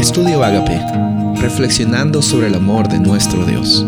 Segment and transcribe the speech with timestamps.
[0.00, 0.80] Estudio Agape,
[1.42, 3.84] reflexionando sobre el amor de nuestro Dios.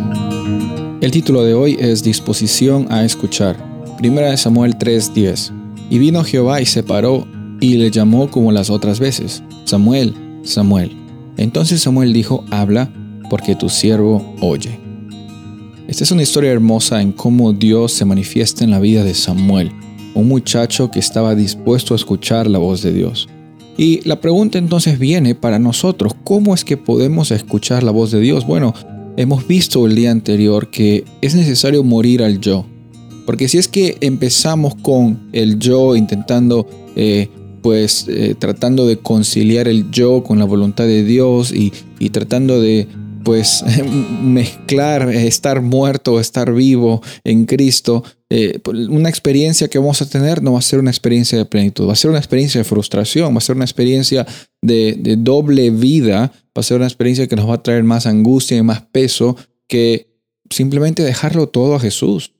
[1.01, 3.57] El título de hoy es Disposición a escuchar.
[3.97, 5.53] Primera de Samuel 3:10.
[5.89, 7.27] Y vino Jehová y se paró
[7.63, 10.95] y le llamó como las otras veces, Samuel, Samuel.
[11.39, 12.93] Entonces Samuel dijo, habla,
[13.31, 14.79] porque tu siervo oye.
[15.89, 19.73] Esta es una historia hermosa en cómo Dios se manifiesta en la vida de Samuel,
[20.13, 23.31] un muchacho que estaba dispuesto a escuchar la voz de Dios.
[23.77, 28.21] Y la pregunta entonces viene para nosotros, ¿cómo es que podemos escuchar la voz de
[28.21, 28.47] Dios?
[28.47, 28.75] Bueno,
[29.17, 32.67] hemos visto el día anterior que es necesario morir al yo.
[33.25, 37.29] Porque si es que empezamos con el yo intentando, eh,
[37.63, 42.61] pues eh, tratando de conciliar el yo con la voluntad de Dios y, y tratando
[42.61, 42.89] de
[43.25, 43.65] pues
[44.23, 50.09] mezclar estar muerto o estar vivo en Cristo, eh, pues, una experiencia que vamos a
[50.09, 52.65] tener no va a ser una experiencia de plenitud, va a ser una experiencia de
[52.65, 54.27] frustración, va a ser una experiencia
[54.63, 58.57] de, doble vida, va a ser una experiencia que nos va a traer más angustia
[58.57, 59.37] y más peso
[59.69, 60.09] que
[60.51, 62.33] simplemente dejarlo todo a Jesús,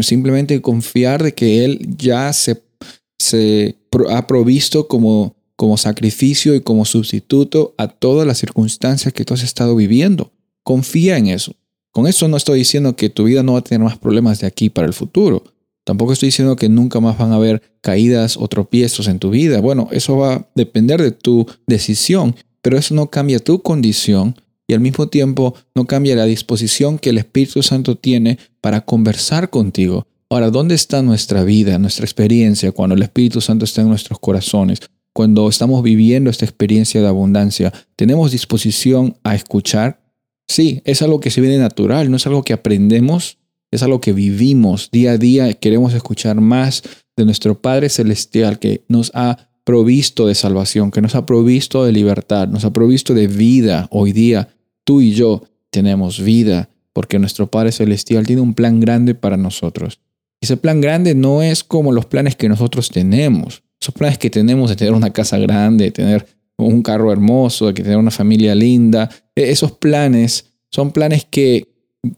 [0.00, 3.76] simplemente confiar de que Él ya se
[4.10, 9.42] ha provisto como como sacrificio y como sustituto a todas las circunstancias que tú has
[9.42, 10.32] estado viviendo.
[10.62, 11.54] Confía en eso.
[11.92, 14.46] Con eso no estoy diciendo que tu vida no va a tener más problemas de
[14.46, 15.44] aquí para el futuro.
[15.84, 19.60] Tampoco estoy diciendo que nunca más van a haber caídas o tropiezos en tu vida.
[19.60, 24.34] Bueno, eso va a depender de tu decisión, pero eso no cambia tu condición
[24.66, 29.50] y al mismo tiempo no cambia la disposición que el Espíritu Santo tiene para conversar
[29.50, 30.06] contigo.
[30.30, 34.80] Ahora, ¿dónde está nuestra vida, nuestra experiencia cuando el Espíritu Santo está en nuestros corazones?
[35.14, 40.02] Cuando estamos viviendo esta experiencia de abundancia, ¿tenemos disposición a escuchar?
[40.48, 43.38] Sí, es algo que se viene natural, no es algo que aprendemos,
[43.70, 45.54] es algo que vivimos día a día.
[45.54, 46.82] Queremos escuchar más
[47.16, 51.92] de nuestro Padre Celestial que nos ha provisto de salvación, que nos ha provisto de
[51.92, 54.48] libertad, nos ha provisto de vida hoy día.
[54.84, 60.00] Tú y yo tenemos vida porque nuestro Padre Celestial tiene un plan grande para nosotros.
[60.40, 63.63] Ese plan grande no es como los planes que nosotros tenemos.
[63.80, 66.26] Esos planes que tenemos de tener una casa grande, de tener
[66.56, 71.68] un carro hermoso, de tener una familia linda, e, esos planes son planes que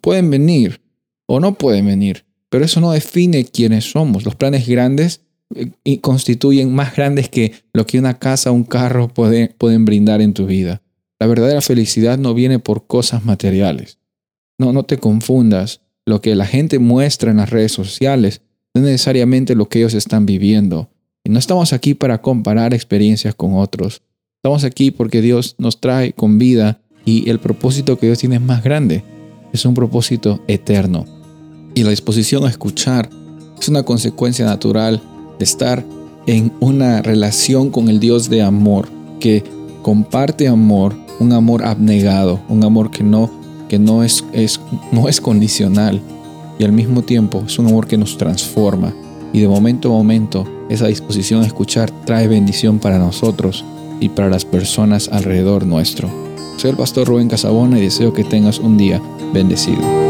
[0.00, 0.81] pueden venir
[1.27, 4.25] o no pueden venir, pero eso no define quiénes somos.
[4.25, 5.22] Los planes grandes
[5.55, 10.34] eh, constituyen más grandes que lo que una casa un carro puede, pueden brindar en
[10.34, 10.83] tu vida.
[11.19, 13.99] La verdadera felicidad no viene por cosas materiales.
[14.59, 15.81] No, no te confundas.
[16.05, 18.43] Lo que la gente muestra en las redes sociales
[18.75, 20.91] no es necesariamente lo que ellos están viviendo.
[21.26, 24.00] Y no estamos aquí para comparar experiencias con otros.
[24.37, 28.42] Estamos aquí porque Dios nos trae con vida y el propósito que Dios tiene es
[28.42, 29.03] más grande.
[29.53, 31.04] Es un propósito eterno.
[31.75, 33.10] Y la disposición a escuchar
[33.60, 35.03] es una consecuencia natural
[35.36, 35.84] de estar
[36.28, 38.88] en una relación con el Dios de amor,
[39.19, 39.42] que
[39.82, 43.32] comparte amor, un amor abnegado, un amor que no,
[43.69, 44.60] que no, es, es,
[44.92, 46.00] no es condicional
[46.60, 48.94] y al mismo tiempo es un amor que nos transforma
[49.32, 53.65] y de momento a momento esa disposición a escuchar trae bendición para nosotros
[54.00, 56.09] y para las personas alrededor nuestro.
[56.59, 59.00] Soy el pastor Rubén Casabona y deseo que tengas un día
[59.32, 60.06] bendecido.